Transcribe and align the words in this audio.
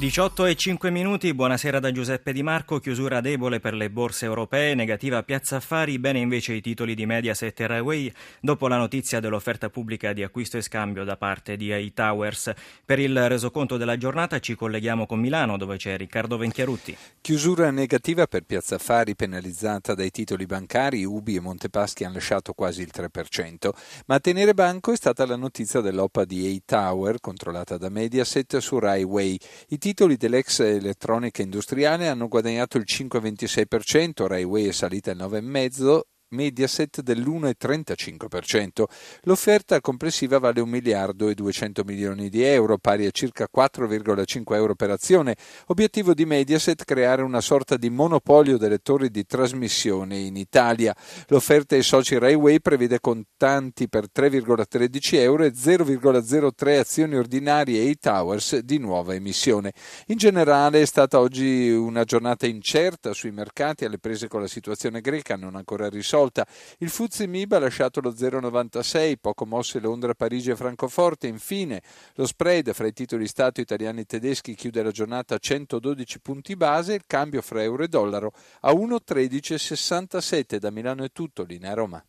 18 0.00 0.46
e 0.46 0.54
5 0.54 0.88
minuti, 0.88 1.34
buonasera 1.34 1.78
da 1.78 1.92
Giuseppe 1.92 2.32
Di 2.32 2.42
Marco, 2.42 2.78
chiusura 2.78 3.20
debole 3.20 3.60
per 3.60 3.74
le 3.74 3.90
borse 3.90 4.24
europee, 4.24 4.74
negativa 4.74 5.22
Piazza 5.22 5.56
Affari, 5.56 5.98
bene 5.98 6.20
invece 6.20 6.54
i 6.54 6.62
titoli 6.62 6.94
di 6.94 7.04
Mediaset 7.04 7.60
e 7.60 7.66
Railway 7.66 8.10
dopo 8.40 8.66
la 8.66 8.78
notizia 8.78 9.20
dell'offerta 9.20 9.68
pubblica 9.68 10.14
di 10.14 10.22
acquisto 10.22 10.56
e 10.56 10.62
scambio 10.62 11.04
da 11.04 11.18
parte 11.18 11.58
di 11.58 11.70
AI 11.70 11.92
Towers. 11.92 12.50
Per 12.82 12.98
il 12.98 13.28
resoconto 13.28 13.76
della 13.76 13.98
giornata 13.98 14.38
ci 14.38 14.54
colleghiamo 14.54 15.04
con 15.04 15.20
Milano 15.20 15.58
dove 15.58 15.76
c'è 15.76 15.98
Riccardo 15.98 16.38
Venchiarutti. 16.38 16.96
Chiusura 17.20 17.70
negativa 17.70 18.26
per 18.26 18.44
Piazza 18.44 18.76
Affari 18.76 19.14
penalizzata 19.14 19.92
dai 19.92 20.10
titoli 20.10 20.46
bancari, 20.46 21.04
Ubi 21.04 21.34
e 21.34 21.40
Montepaschi 21.40 22.04
hanno 22.04 22.14
lasciato 22.14 22.54
quasi 22.54 22.80
il 22.80 22.90
3%, 22.90 23.68
ma 24.06 24.14
a 24.14 24.20
tenere 24.20 24.54
banco 24.54 24.92
è 24.92 24.96
stata 24.96 25.26
la 25.26 25.36
notizia 25.36 25.82
dell'OPA 25.82 26.24
di 26.24 26.46
AI 26.46 26.62
Tower 26.64 27.20
controllata 27.20 27.76
da 27.76 27.90
Mediaset 27.90 28.56
su 28.56 28.78
Railway. 28.78 29.38
I 29.68 29.78
titoli 29.90 30.16
dell'ex 30.16 30.60
elettronica 30.60 31.42
industriale 31.42 32.06
hanno 32.06 32.28
guadagnato 32.28 32.76
il 32.78 32.84
5,26%, 32.86 34.28
Railway 34.28 34.68
è 34.68 34.72
salita 34.72 35.10
il 35.10 35.18
9,5%, 35.18 36.00
Mediaset 36.30 37.00
dell'1,35%. 37.00 38.84
L'offerta 39.22 39.80
complessiva 39.80 40.38
vale 40.38 40.60
1 40.60 40.70
miliardo 40.70 41.28
e 41.28 41.34
200 41.34 41.82
milioni 41.84 42.28
di 42.28 42.42
euro, 42.42 42.78
pari 42.78 43.06
a 43.06 43.10
circa 43.10 43.48
4,5 43.52 44.54
euro 44.54 44.74
per 44.76 44.90
azione. 44.90 45.36
Obiettivo 45.66 46.14
di 46.14 46.24
Mediaset 46.24 46.84
creare 46.84 47.22
una 47.22 47.40
sorta 47.40 47.76
di 47.76 47.90
monopolio 47.90 48.58
delle 48.58 48.78
torri 48.78 49.10
di 49.10 49.26
trasmissione 49.26 50.18
in 50.18 50.36
Italia. 50.36 50.94
L'offerta 51.28 51.74
ai 51.74 51.82
soci 51.82 52.16
Railway 52.16 52.60
prevede 52.60 53.00
contanti 53.00 53.88
per 53.88 54.06
3,13 54.14 55.14
euro 55.16 55.44
e 55.44 55.52
0,03 55.52 56.78
azioni 56.78 57.16
ordinarie 57.16 57.80
e 57.80 57.86
i 57.86 57.98
towers 57.98 58.58
di 58.58 58.78
nuova 58.78 59.14
emissione. 59.14 59.72
In 60.06 60.16
generale 60.16 60.80
è 60.80 60.86
stata 60.86 61.18
oggi 61.18 61.70
una 61.70 62.04
giornata 62.04 62.46
incerta 62.46 63.12
sui 63.12 63.32
mercati 63.32 63.84
alle 63.84 63.98
prese 63.98 64.28
con 64.28 64.40
la 64.40 64.48
situazione 64.48 65.00
greca 65.00 65.34
non 65.34 65.56
ancora 65.56 65.88
risolta 65.88 66.18
risolta. 66.20 66.46
Il 66.78 66.90
Fuzzi 66.90 67.26
Mib 67.26 67.52
ha 67.52 67.58
lasciato 67.58 68.00
lo 68.00 68.10
0,96, 68.10 69.14
poco 69.20 69.46
mosse 69.46 69.80
Londra, 69.80 70.14
Parigi 70.14 70.50
e 70.50 70.56
Francoforte. 70.56 71.26
Infine, 71.26 71.82
lo 72.14 72.26
spread 72.26 72.72
fra 72.72 72.86
i 72.86 72.92
titoli 72.92 73.26
Stato 73.26 73.60
italiani 73.60 74.00
e 74.00 74.04
tedeschi 74.04 74.54
chiude 74.54 74.82
la 74.82 74.90
giornata 74.90 75.36
a 75.36 75.38
112 75.38 76.20
punti 76.20 76.56
base, 76.56 76.94
il 76.94 77.04
cambio 77.06 77.40
fra 77.40 77.62
euro 77.62 77.82
e 77.82 77.88
dollaro 77.88 78.32
a 78.60 78.72
1,1367. 78.72 80.56
Da 80.56 80.70
Milano 80.70 81.04
è 81.04 81.10
tutto, 81.12 81.44
linea 81.44 81.74
Roma. 81.74 82.04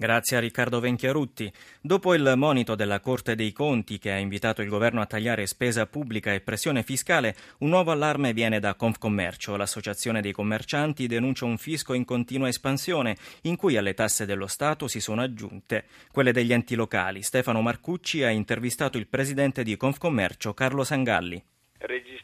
Grazie 0.00 0.36
a 0.36 0.40
Riccardo 0.40 0.78
Venchiarutti. 0.78 1.52
Dopo 1.80 2.14
il 2.14 2.34
monito 2.36 2.76
della 2.76 3.00
Corte 3.00 3.34
dei 3.34 3.50
Conti 3.50 3.98
che 3.98 4.12
ha 4.12 4.16
invitato 4.16 4.62
il 4.62 4.68
governo 4.68 5.00
a 5.00 5.06
tagliare 5.06 5.44
spesa 5.48 5.86
pubblica 5.86 6.32
e 6.32 6.40
pressione 6.40 6.84
fiscale, 6.84 7.34
un 7.58 7.70
nuovo 7.70 7.90
allarme 7.90 8.32
viene 8.32 8.60
da 8.60 8.76
Confcommercio. 8.76 9.56
L'associazione 9.56 10.20
dei 10.20 10.30
commercianti 10.30 11.08
denuncia 11.08 11.46
un 11.46 11.58
fisco 11.58 11.94
in 11.94 12.04
continua 12.04 12.46
espansione 12.46 13.16
in 13.42 13.56
cui 13.56 13.76
alle 13.76 13.94
tasse 13.94 14.24
dello 14.24 14.46
Stato 14.46 14.86
si 14.86 15.00
sono 15.00 15.20
aggiunte 15.20 15.86
quelle 16.12 16.30
degli 16.30 16.52
enti 16.52 16.76
locali. 16.76 17.22
Stefano 17.22 17.60
Marcucci 17.60 18.22
ha 18.22 18.30
intervistato 18.30 18.98
il 18.98 19.08
presidente 19.08 19.64
di 19.64 19.76
Confcommercio 19.76 20.54
Carlo 20.54 20.84
Sangalli. 20.84 21.42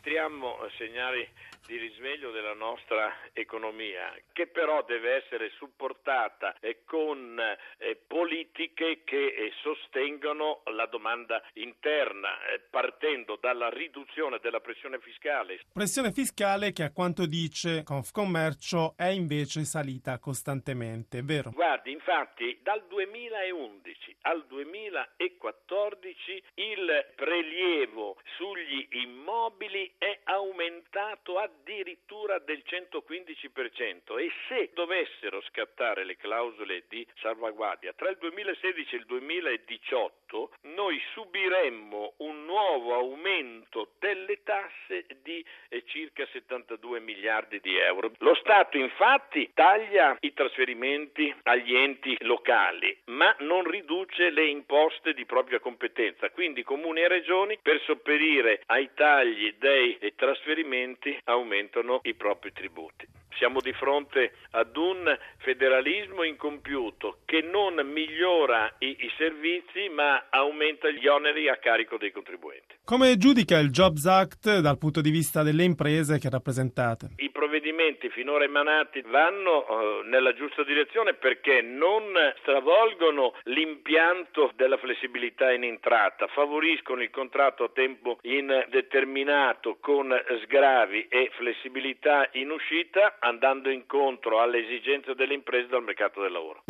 Registriamo 0.05 0.59
segnali 0.77 1.27
di 1.67 1.79
risveglio 1.79 2.31
della 2.31 2.53
nostra 2.53 3.11
economia, 3.33 4.13
che 4.35 4.47
però 4.49 4.85
deve 4.85 5.25
essere 5.25 5.51
supportata 5.57 6.55
eh, 6.61 6.83
con 6.85 7.41
eh, 7.41 7.97
politiche 8.07 9.01
che 9.03 9.29
eh, 9.29 9.51
sostengano 9.63 10.61
la 10.75 10.85
domanda 10.85 11.43
interna, 11.55 12.29
partendo 12.69 13.39
dalla 13.41 13.71
riduzione 13.71 14.41
della 14.43 14.61
pressione 14.61 14.99
fiscale. 14.99 15.61
Pressione 15.73 16.13
fiscale 16.13 16.73
che 16.73 16.83
a 16.83 16.93
quanto 16.93 17.25
dice 17.25 17.83
Confcommercio 17.83 18.93
è 18.99 19.07
invece 19.07 19.65
salita 19.65 20.19
costantemente, 20.19 21.23
vero? 21.23 21.51
Guardi, 21.51 21.93
infatti 21.93 22.59
dal 22.63 22.85
2011 22.89 24.17
al 24.27 24.45
2014 24.47 26.43
il 26.55 27.07
prelievo 27.15 28.17
sugli 28.37 28.87
immobili 29.03 29.94
è 29.99 30.21
aumentato 30.25 31.39
addirittura 31.39 32.39
del 32.39 32.63
115% 32.67 34.19
e 34.19 34.31
se 34.49 34.71
dovessero 34.75 35.41
scattare 35.43 36.05
le 36.05 36.17
clausole 36.17 36.85
di 36.89 37.07
salvaguardia 37.21 37.93
tra 37.95 38.11
il 38.11 38.17
2016 38.19 38.95
e 38.95 38.99
il 38.99 39.05
2018 39.07 40.51
noi 40.63 41.01
subiremmo 41.13 42.15
un 42.19 42.45
nuovo 42.45 42.95
aumento 42.95 43.93
delle 43.99 44.43
tasse 44.43 45.07
di 45.23 45.45
eh, 45.69 45.85
circa 45.87 46.27
72 46.33 47.01
miliardi 47.01 47.61
di 47.61 47.77
euro. 47.77 48.13
Lo 48.19 48.35
Stato 48.35 48.77
infatti 48.77 49.51
taglia 49.55 50.17
i 50.21 50.33
trasferimenti 50.33 51.35
agli 51.45 51.75
enti 51.75 52.17
locali 52.21 52.97
ma 53.07 53.35
non 53.41 53.65
riduce 53.65 54.31
le 54.31 54.47
imposte 54.47 55.15
di 55.15 55.25
propria 55.25 55.61
competenza, 55.61 56.31
quindi 56.31 56.63
comuni 56.63 57.01
e 57.01 57.09
regioni 57.09 57.59
per 57.61 57.81
sopperire 57.83 58.63
ai 58.67 58.91
tagli 58.95 59.55
dei 59.59 59.84
trasferimenti 60.17 61.19
aumentano 61.25 61.25
aumentano 61.25 62.01
i 62.05 62.15
propri 62.15 62.53
tributi. 62.53 63.07
Siamo 63.37 63.61
di 63.61 63.73
fronte 63.73 64.33
ad 64.51 64.77
un 64.77 65.17
federalismo 65.39 66.23
incompiuto 66.23 67.19
che 67.25 67.41
non 67.43 67.75
migliora 67.87 68.73
i, 68.79 68.97
i, 69.01 69.13
servizi 69.17 69.89
ma 69.89 70.27
aumenta 70.31 70.89
gli 70.91 71.07
oneri 71.07 71.49
a 71.49 71.57
carico 71.57 71.97
dei 71.97 72.13
contribuenti. 72.13 72.77
Come 72.85 73.17
giudica 73.17 73.59
il 73.59 73.71
Jobs 73.71 74.07
Act 74.07 74.59
dal 74.59 74.79
punto 74.79 75.01
di 75.01 75.11
vista 75.11 75.43
delle 75.43 75.65
imprese 75.65 76.19
che 76.19 76.31
rappresentate? 76.31 77.11
I 77.17 77.31
provvedimenti 77.31 78.09
finora 78.11 78.45
emanati 78.45 79.03
vanno 79.03 79.65
uh, 79.67 80.09
nella 80.09 80.35
giusta 80.35 80.63
direzione 80.65 81.15
perché 81.15 81.61
non 81.63 82.03
stravolgono 82.41 83.35
l'impianto 83.45 84.53
della 84.55 84.77
flessibilità 84.77 85.53
in 85.53 85.65
entrata, 85.65 86.27
favoriscono 86.29 87.03
il 87.03 87.11
contratto 87.11 87.65
a 87.65 87.71
tempo 87.73 88.19
indeterminato 88.23 89.79
con 89.81 90.13
sgravi 90.45 91.07
e 91.09 91.31
flessibilità 91.37 92.29
in 92.33 92.51
uscita 92.51 93.17
andando 93.25 93.71
incontro 93.71 94.41
alle 94.41 94.59
esigenze 94.65 95.15
delle 95.15 95.35
imprese 95.35 95.69
dal 95.69 95.83
mercato 95.83 96.21
del 96.21 96.33
lavoro. 96.33 96.63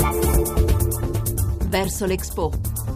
Verso 1.69 2.07
l'Expo. 2.07 2.94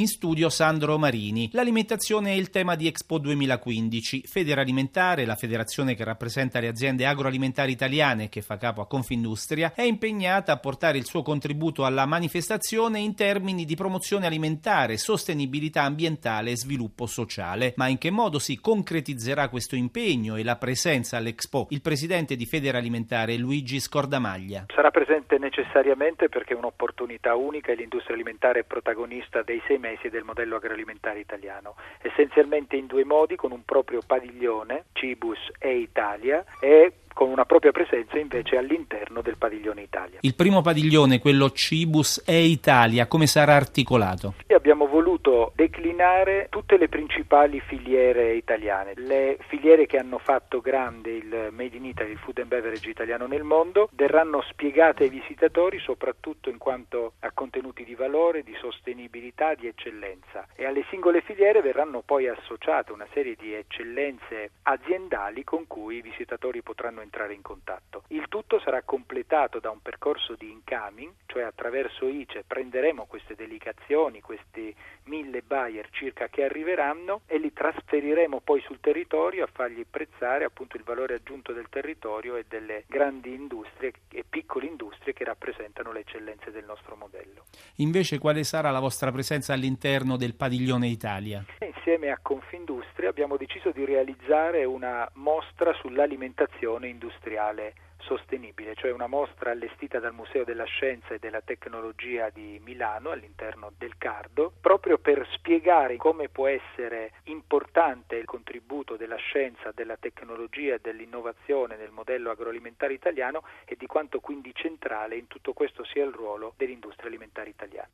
In 0.00 0.08
studio 0.08 0.48
Sandro 0.48 0.96
Marini. 0.96 1.50
L'alimentazione 1.52 2.30
è 2.30 2.34
il 2.34 2.48
tema 2.48 2.74
di 2.74 2.86
Expo 2.86 3.18
2015. 3.18 4.22
Federalimentare, 4.22 5.26
la 5.26 5.34
federazione 5.34 5.94
che 5.94 6.04
rappresenta 6.04 6.58
le 6.58 6.68
aziende 6.68 7.04
agroalimentari 7.04 7.72
italiane 7.72 8.30
che 8.30 8.40
fa 8.40 8.56
capo 8.56 8.80
a 8.80 8.86
Confindustria, 8.86 9.74
è 9.74 9.82
impegnata 9.82 10.52
a 10.52 10.56
portare 10.56 10.96
il 10.96 11.04
suo 11.04 11.20
contributo 11.20 11.84
alla 11.84 12.06
manifestazione 12.06 12.98
in 12.98 13.14
termini 13.14 13.66
di 13.66 13.76
promozione 13.76 14.24
alimentare, 14.24 14.96
sostenibilità 14.96 15.82
ambientale 15.82 16.52
e 16.52 16.56
sviluppo 16.56 17.04
sociale. 17.04 17.74
Ma 17.76 17.88
in 17.88 17.98
che 17.98 18.10
modo 18.10 18.38
si 18.38 18.58
concretizzerà 18.58 19.50
questo 19.50 19.76
impegno 19.76 20.36
e 20.36 20.44
la 20.44 20.56
presenza 20.56 21.18
all'Expo? 21.18 21.66
Il 21.68 21.82
presidente 21.82 22.36
di 22.36 22.46
Federalimentare 22.46 23.36
Luigi 23.36 23.78
Scordamaglia. 23.78 24.64
Sarà 24.74 24.90
presente 24.90 25.36
necessariamente 25.36 26.30
perché 26.30 26.54
è 26.54 26.56
un'opportunità 26.56 27.34
unica 27.34 27.72
e 27.72 27.74
l'industria 27.74 28.14
alimentare 28.14 28.60
è 28.60 28.64
protagonista 28.64 29.42
dei 29.42 29.60
sei 29.66 29.76
mesi 29.76 29.88
mesi 29.90 30.08
del 30.08 30.24
modello 30.24 30.56
agroalimentare 30.56 31.18
italiano, 31.18 31.74
essenzialmente 32.02 32.76
in 32.76 32.86
due 32.86 33.04
modi, 33.04 33.36
con 33.36 33.50
un 33.50 33.64
proprio 33.64 34.00
padiglione, 34.06 34.84
Cibus 34.92 35.38
e 35.58 35.78
Italia, 35.78 36.44
e 36.60 36.92
con 37.12 37.28
una 37.30 37.44
propria 37.44 37.72
presenza 37.72 38.18
invece 38.18 38.56
all'interno 38.56 39.22
del 39.22 39.36
padiglione 39.36 39.82
Italia. 39.82 40.18
Il 40.22 40.34
primo 40.34 40.62
padiglione, 40.62 41.18
quello 41.18 41.50
Cibus 41.50 42.22
e 42.26 42.44
Italia, 42.44 43.06
come 43.06 43.26
sarà 43.26 43.54
articolato? 43.54 44.34
Abbiamo 44.48 44.86
voluto 44.86 45.52
declinare 45.54 46.48
tutte 46.50 46.76
le 46.76 46.88
principali 46.88 47.60
filiere 47.60 48.34
italiane, 48.34 48.92
le 48.96 49.38
filiere 49.48 49.86
che 49.86 49.96
hanno 49.96 50.18
fatto 50.18 50.60
grande 50.60 51.10
il 51.10 51.48
Made 51.50 51.76
in 51.76 51.86
Italy, 51.86 52.12
il 52.12 52.18
food 52.18 52.38
and 52.38 52.48
beverage 52.48 52.88
italiano 52.88 53.26
nel 53.26 53.42
mondo, 53.42 53.88
verranno 53.92 54.42
spiegate 54.42 55.04
ai 55.04 55.08
visitatori 55.08 55.78
soprattutto 55.78 56.50
in 56.50 56.58
quanto 56.58 57.14
a 57.20 57.30
contenuti 57.32 57.84
di 57.84 57.94
valore, 57.94 58.42
di 58.42 58.54
sostenibilità, 58.60 59.54
di 59.54 59.66
eccellenza 59.66 60.46
e 60.54 60.66
alle 60.66 60.84
singole 60.90 61.22
filiere 61.22 61.62
verranno 61.62 62.02
poi 62.04 62.28
associate 62.28 62.92
una 62.92 63.06
serie 63.12 63.36
di 63.38 63.54
eccellenze 63.54 64.50
aziendali 64.62 65.42
con 65.42 65.66
cui 65.66 65.96
i 65.96 66.02
visitatori 66.02 66.62
potranno 66.62 66.99
possono 67.00 67.02
entrare 67.02 67.34
in 67.34 67.42
contatto. 67.42 68.02
Il 68.08 68.26
tutto 68.28 68.60
sarà 68.60 68.82
completato 68.82 69.58
da 69.58 69.70
un 69.70 69.80
percorso 69.80 70.34
di 70.36 70.50
incoming, 70.50 71.12
cioè 71.26 71.42
attraverso 71.42 72.06
ICE 72.06 72.44
prenderemo 72.46 73.06
queste 73.06 73.34
delegazioni, 73.34 74.20
questi 74.20 74.74
mille 75.04 75.42
buyer 75.42 75.88
circa 75.90 76.28
che 76.28 76.44
arriveranno 76.44 77.22
e 77.26 77.38
li 77.38 77.52
trasferiremo 77.52 78.40
poi 78.40 78.60
sul 78.60 78.80
territorio 78.80 79.44
a 79.44 79.48
fargli 79.52 79.80
apprezzare 79.80 80.44
appunto 80.44 80.76
il 80.76 80.84
valore 80.84 81.14
aggiunto 81.14 81.52
del 81.52 81.68
territorio 81.68 82.36
e 82.36 82.44
delle 82.48 82.84
grandi 82.86 83.32
industrie 83.32 83.92
e 84.10 84.24
piccole 84.28 84.66
industrie 84.66 85.12
che 85.12 85.24
rappresentano 85.24 85.92
le 85.92 86.00
eccellenze 86.00 86.50
del 86.50 86.64
nostro 86.64 86.96
modello. 86.96 87.44
Invece 87.76 88.18
quale 88.18 88.44
sarà 88.44 88.70
la 88.70 88.80
vostra 88.80 89.10
presenza 89.10 89.52
all'interno 89.52 90.16
del 90.16 90.34
padiglione 90.34 90.88
Italia? 90.88 91.44
Insieme 91.82 92.10
a 92.10 92.18
Confindustria 92.20 93.08
abbiamo 93.08 93.38
deciso 93.38 93.70
di 93.70 93.86
realizzare 93.86 94.66
una 94.66 95.10
mostra 95.14 95.72
sull'alimentazione 95.72 96.88
industriale 96.88 97.72
sostenibile, 98.00 98.74
cioè 98.74 98.92
una 98.92 99.06
mostra 99.06 99.52
allestita 99.52 99.98
dal 99.98 100.12
Museo 100.12 100.44
della 100.44 100.64
Scienza 100.64 101.14
e 101.14 101.18
della 101.18 101.40
Tecnologia 101.40 102.28
di 102.28 102.60
Milano 102.62 103.12
all'interno 103.12 103.72
del 103.78 103.96
Cardo, 103.96 104.52
proprio 104.60 104.98
per 104.98 105.26
spiegare 105.32 105.96
come 105.96 106.28
può 106.28 106.48
essere 106.48 107.12
importante 107.24 108.16
il 108.16 108.26
contributo 108.26 108.96
della 108.96 109.16
scienza, 109.16 109.72
della 109.72 109.96
tecnologia 109.96 110.74
e 110.74 110.80
dell'innovazione 110.82 111.76
nel 111.78 111.92
modello 111.92 112.30
agroalimentare 112.30 112.92
italiano 112.92 113.42
e 113.64 113.74
di 113.78 113.86
quanto 113.86 114.20
quindi 114.20 114.52
centrale 114.54 115.16
in 115.16 115.28
tutto 115.28 115.54
questo 115.54 115.82
sia 115.84 116.04
il 116.04 116.12
ruolo 116.12 116.52
dell'industria 116.58 117.08
alimentare 117.08 117.48
italiana. 117.48 117.88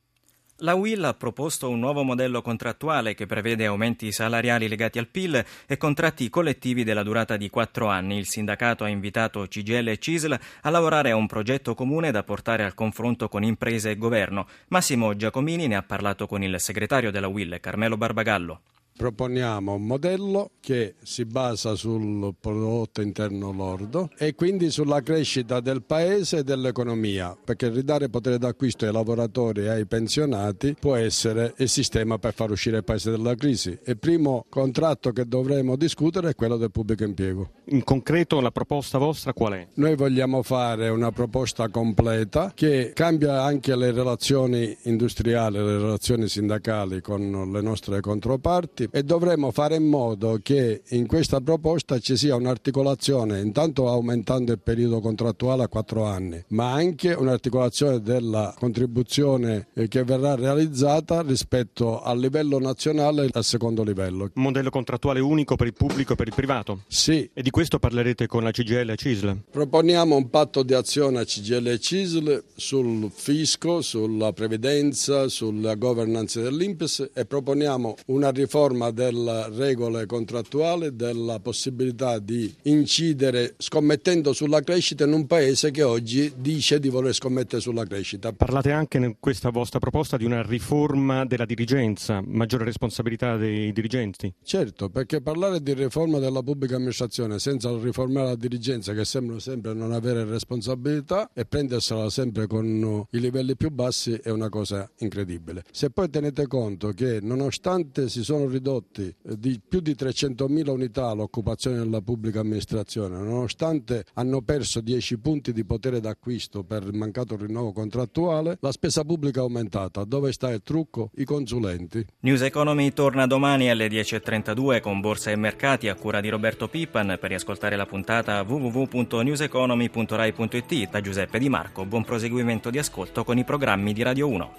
La 0.61 0.75
UIL 0.75 1.05
ha 1.05 1.12
proposto 1.12 1.69
un 1.69 1.79
nuovo 1.79 2.03
modello 2.03 2.41
contrattuale 2.41 3.14
che 3.14 3.26
prevede 3.26 3.67
aumenti 3.67 4.11
salariali 4.11 4.69
legati 4.69 4.99
al 4.99 5.06
PIL 5.06 5.44
e 5.67 5.76
contratti 5.76 6.31
collettivi 6.31 6.82
della 6.82 7.03
durata 7.03 7.37
di 7.37 7.50
quattro 7.50 7.88
anni. 7.88 8.17
Il 8.17 8.26
sindacato 8.26 8.82
ha 8.82 8.88
invitato 8.88 9.47
CGL 9.47 9.88
e 9.88 9.99
CISL 9.99 10.41
a 10.62 10.70
lavorare 10.70 11.11
a 11.11 11.17
un 11.17 11.26
progetto 11.26 11.75
comune 11.75 12.11
da 12.11 12.23
portare 12.23 12.64
al 12.64 12.73
confronto 12.73 13.29
con 13.29 13.43
imprese 13.43 13.91
e 13.91 13.99
governo. 13.99 14.47
Massimo 14.69 15.14
Giacomini 15.14 15.67
ne 15.67 15.76
ha 15.76 15.82
parlato 15.82 16.26
con 16.26 16.43
il 16.43 16.58
segretario 16.58 17.11
della 17.11 17.29
UIL, 17.29 17.58
Carmelo 17.61 17.99
Barbagallo 17.99 18.61
proponiamo 18.96 19.75
un 19.75 19.84
modello 19.84 20.52
che 20.60 20.94
si 21.02 21.25
basa 21.25 21.75
sul 21.75 22.34
prodotto 22.40 23.02
interno 23.02 23.52
lordo 23.52 24.10
e 24.16 24.34
quindi 24.34 24.70
sulla 24.70 25.02
crescita 25.02 25.60
del 25.60 25.82
paese 25.82 26.38
e 26.38 26.43
dell'economia, 26.43 27.37
perché 27.43 27.69
ridare 27.69 28.08
potere 28.08 28.38
d'acquisto 28.38 28.87
ai 28.87 28.93
lavoratori 28.93 29.62
e 29.64 29.69
ai 29.69 29.87
pensionati 29.87 30.75
può 30.78 30.96
essere 30.96 31.54
il 31.58 31.69
sistema 31.69 32.19
per 32.19 32.32
far 32.32 32.50
uscire 32.50 32.78
il 32.78 32.84
paese 32.84 33.10
dalla 33.10 33.34
crisi. 33.34 33.78
Il 33.84 33.98
primo 33.98 34.46
contratto 34.48 35.12
che 35.12 35.26
dovremo 35.26 35.76
discutere 35.76 36.31
è 36.31 36.34
quello 36.34 36.56
del 36.56 36.70
pubblico 36.70 37.04
impiego. 37.04 37.50
In 37.66 37.84
concreto 37.84 38.40
la 38.40 38.50
proposta 38.50 38.98
vostra 38.98 39.32
qual 39.32 39.52
è? 39.52 39.69
Noi 39.75 39.94
vogliamo 39.94 40.43
fare 40.43 40.88
una 40.88 41.12
proposta 41.12 41.69
completa 41.69 42.52
che 42.54 42.93
cambia 42.94 43.43
anche 43.43 43.76
le 43.76 43.93
relazioni 43.93 44.76
industriali, 44.82 45.58
le 45.58 45.78
relazioni 45.78 46.28
sindacali 46.28 47.00
con 47.00 47.50
le 47.52 47.60
nostre 47.60 48.00
controparti 48.00 48.86
e 48.91 49.03
dovremmo 49.03 49.50
fare 49.50 49.77
in 49.77 49.87
modo 49.88 50.38
che 50.43 50.83
in 50.88 51.06
questa 51.06 51.41
proposta 51.41 51.99
ci 51.99 52.17
sia 52.17 52.37
un'articolazione, 52.37 53.41
intanto 53.41 53.88
aumentando 53.88 54.53
il 54.53 54.61
periodo 54.61 55.00
contrattuale 55.00 55.65
a 55.65 55.69
quattro 55.69 56.05
anni, 56.05 56.43
ma 56.49 56.73
anche 56.73 57.12
un'articolazione 57.12 58.00
della 58.00 58.55
contribuzione 58.59 59.69
eh, 59.75 59.88
che 59.88 60.05
verrà 60.05 60.35
realizzata 60.35 61.23
rispetto 61.23 62.03
al 62.03 62.19
livello 62.19 62.59
nazionale 62.59 63.27
e 63.27 63.31
al 63.33 63.44
secondo 63.44 63.83
livello. 63.83 64.31
Un 64.35 64.43
modello 64.43 64.71
contrattuale 64.71 65.21
unico 65.21 65.56
per 65.56 65.67
il 65.67 65.75
pubblico 65.75 66.12
e 66.12 66.17
per 66.17 66.27
il 66.29 66.35
privato? 66.35 66.82
Sì. 66.89 67.29
E 67.32 67.43
di 67.43 67.50
questo 67.50 67.79
parlerete 67.79 68.27
con 68.27 68.43
la 68.43 68.50
CGL 68.50 68.91
e 68.91 68.97
CISL? 68.97 69.37
Proponiamo 69.50 70.17
un 70.17 70.31
patto 70.31 70.62
di 70.62 70.75
azione 70.75 71.21
a 71.21 71.25
CGL 71.25 71.67
e 71.69 71.79
CISL 71.79 72.44
sul 72.55 73.11
fisco, 73.12 73.81
sulla 73.81 74.32
previdenza, 74.32 75.29
sulla 75.29 75.75
governance 75.75 76.41
dell'Inps 76.41 77.11
e 77.12 77.25
proponiamo 77.25 77.97
una 78.06 78.31
riforma 78.31 78.75
riforma 78.76 78.90
delle 78.90 79.49
regole 79.50 80.06
contrattuali, 80.06 80.94
della 80.94 81.40
possibilità 81.40 82.19
di 82.19 82.52
incidere 82.62 83.55
scommettendo 83.56 84.32
sulla 84.32 84.61
crescita 84.61 85.05
in 85.05 85.12
un 85.12 85.26
paese 85.26 85.70
che 85.70 85.82
oggi 85.82 86.32
dice 86.37 86.78
di 86.78 86.88
voler 86.88 87.14
scommettere 87.14 87.61
sulla 87.61 87.84
crescita. 87.84 88.32
Parlate 88.32 88.73
anche 88.73 88.99
in 88.99 89.17
questa 89.19 89.50
vostra 89.50 89.78
proposta 89.78 90.17
di 90.17 90.25
una 90.25 90.43
riforma 90.43 91.25
della 91.25 91.46
dirigenza, 91.46 92.23
maggiore 92.25 92.64
responsabilità 92.64 93.37
dei 93.37 93.73
dirigenti? 93.73 94.32
Certo, 94.43 94.90
perché 94.90 95.22
parlare 95.22 95.62
di 95.62 95.72
riforma 95.72 96.19
della 96.19 96.43
pubblica 96.43 96.76
amministrazione 96.76 97.38
senza 97.38 97.75
riformare 97.79 98.29
la 98.29 98.37
dirigenza 98.37 98.93
che 98.93 99.05
sembra 99.05 99.38
sempre 99.38 99.72
non 99.72 99.93
avere 99.93 100.25
responsabilità 100.25 101.31
e 101.32 101.46
prendersela 101.46 102.11
sempre 102.11 102.46
con 102.46 103.06
i 103.11 103.20
livelli 103.20 103.56
più 103.56 103.70
bassi 103.70 104.12
è 104.22 104.31
una 104.31 104.49
cosa 104.49 104.88
incredibile. 104.99 105.64
Se 105.70 105.90
poi 105.90 106.11
tenete 106.11 106.46
conto 106.46 106.90
che 106.90 107.20
nonostante 107.22 108.08
si 108.08 108.22
sono 108.22 108.46
ridotti 108.46 108.66
ridotti 108.67 109.07
eh, 109.07 109.39
di 109.39 109.61
più 109.67 109.81
di 109.81 109.93
300.000 109.93 110.69
unità 110.71 111.13
l'occupazione 111.13 111.79
della 111.79 112.01
pubblica 112.01 112.41
amministrazione, 112.41 113.17
nonostante 113.17 114.05
hanno 114.15 114.43
perso 114.43 114.81
10 114.81 115.19
punti 115.19 115.53
di 115.53 115.65
potere 115.65 116.01
d'acquisto 116.01 116.65
per 116.65 116.83
il 116.83 116.95
mancato 116.95 117.37
rinnovo 117.37 117.71
contrattuale, 117.73 118.59
la 118.61 118.73
spesa 118.73 119.05
pubblica 119.05 119.39
è 119.41 119.45
aumentata. 119.45 120.03
Dove 120.05 120.33
sta 120.33 120.51
il 120.51 120.63
trucco? 120.63 121.11
I 121.17 121.25
consulenti. 121.25 122.05
News 122.21 122.43
Economy 122.43 122.93
torna 122.93 123.27
domani 123.27 123.69
alle 123.71 123.89
10.32 123.89 124.81
con 124.81 125.01
Borsa 125.01 125.31
e 125.31 125.37
Mercati 125.37 125.89
a 125.89 125.95
cura 125.95 126.21
di 126.21 126.29
Roberto 126.29 126.69
Pippan. 126.69 127.17
Per 127.21 127.29
riascoltare 127.29 127.77
la 127.77 127.87
puntata 127.87 128.43
www.newseconomy.rai.it 128.43 130.91
da 130.91 131.01
Giuseppe 131.01 131.39
Di 131.39 131.49
Marco. 131.49 131.85
Buon 131.85 132.05
proseguimento 132.05 132.71
di 132.71 132.79
ascolto 132.79 133.23
con 133.25 133.39
i 133.39 133.45
programmi 133.45 133.93
di 133.93 134.03
Radio 134.03 134.29
1. 134.29 134.51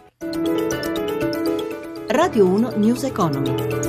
Radio 2.08 2.48
1 2.48 2.78
News 2.78 3.04
Economy. 3.04 3.87